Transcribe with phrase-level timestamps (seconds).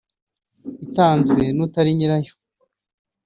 [0.85, 2.33] itanzwe n’utari nyirayo